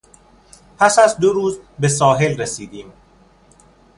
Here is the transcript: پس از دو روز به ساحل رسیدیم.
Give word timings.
پس 0.77 0.99
از 0.99 1.17
دو 1.17 1.33
روز 1.33 1.59
به 1.79 1.87
ساحل 1.87 2.37
رسیدیم. 2.37 2.93